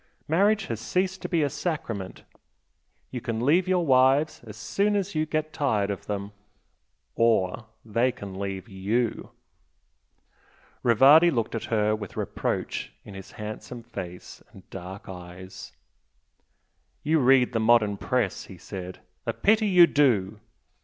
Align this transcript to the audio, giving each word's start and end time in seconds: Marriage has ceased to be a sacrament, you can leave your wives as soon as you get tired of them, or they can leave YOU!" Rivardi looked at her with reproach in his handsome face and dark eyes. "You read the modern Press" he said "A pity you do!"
Marriage 0.27 0.65
has 0.65 0.79
ceased 0.79 1.21
to 1.21 1.29
be 1.29 1.43
a 1.43 1.49
sacrament, 1.51 2.23
you 3.11 3.21
can 3.21 3.39
leave 3.45 3.67
your 3.67 3.85
wives 3.85 4.41
as 4.47 4.57
soon 4.57 4.95
as 4.95 5.13
you 5.13 5.27
get 5.27 5.53
tired 5.53 5.91
of 5.91 6.07
them, 6.07 6.31
or 7.13 7.67
they 7.85 8.11
can 8.11 8.33
leave 8.39 8.67
YOU!" 8.67 9.29
Rivardi 10.81 11.29
looked 11.29 11.53
at 11.53 11.65
her 11.65 11.95
with 11.95 12.17
reproach 12.17 12.91
in 13.05 13.13
his 13.13 13.33
handsome 13.33 13.83
face 13.83 14.41
and 14.51 14.67
dark 14.71 15.07
eyes. 15.07 15.71
"You 17.03 17.19
read 17.19 17.53
the 17.53 17.59
modern 17.59 17.95
Press" 17.97 18.45
he 18.45 18.57
said 18.57 19.01
"A 19.27 19.33
pity 19.33 19.67
you 19.67 19.85
do!" 19.85 20.39